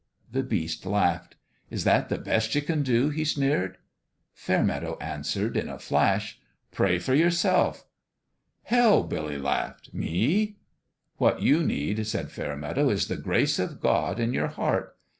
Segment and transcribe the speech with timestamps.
[0.31, 1.35] The Beast laughed."
[1.75, 3.77] Is that the best ye can do?" he sneered.
[4.33, 6.39] Fairmeadow answered, in a flash:"
[6.71, 7.85] Pray for yourself.""
[8.63, 10.55] Hell 1" Billy laughed." Me?""
[11.19, 14.95] What you need," said Fairmeadow," is the grace of God in your heart.